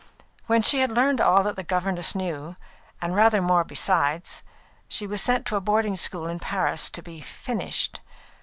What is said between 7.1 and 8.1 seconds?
"finished."